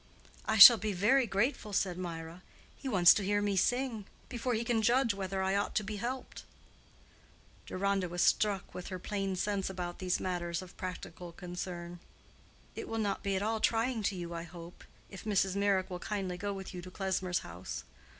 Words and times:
"I 0.47 0.57
shall 0.57 0.77
be 0.79 0.93
very 0.93 1.27
grateful," 1.27 1.73
said 1.73 1.95
Mirah. 1.95 2.41
"He 2.75 2.89
wants 2.89 3.13
to 3.13 3.23
hear 3.23 3.39
me 3.39 3.55
sing, 3.55 4.07
before 4.29 4.55
he 4.55 4.63
can 4.63 4.81
judge 4.81 5.13
whether 5.13 5.43
I 5.43 5.55
ought 5.55 5.75
to 5.75 5.83
be 5.83 5.97
helped." 5.97 6.43
Deronda 7.67 8.09
was 8.09 8.23
struck 8.23 8.73
with 8.73 8.87
her 8.87 8.97
plain 8.97 9.35
sense 9.35 9.69
about 9.69 9.99
these 9.99 10.19
matters 10.19 10.63
of 10.63 10.75
practical 10.75 11.31
concern. 11.31 11.99
"It 12.75 12.87
will 12.87 12.97
not 12.97 13.21
be 13.21 13.35
at 13.35 13.43
all 13.43 13.59
trying 13.59 14.01
to 14.09 14.15
you, 14.15 14.33
I 14.33 14.41
hope, 14.41 14.83
if 15.11 15.23
Mrs. 15.23 15.55
Meyrick 15.55 15.91
will 15.91 15.99
kindly 15.99 16.35
go 16.35 16.51
with 16.51 16.73
you 16.73 16.81
to 16.81 16.89
Klesmer's 16.89 17.39
house." 17.45 17.83